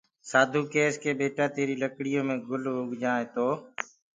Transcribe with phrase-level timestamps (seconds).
[0.29, 3.47] سآڌوٚ ڪيس ٻيٽآ تيريٚ لڪڙيو مي گُل اوگجآئينٚ تو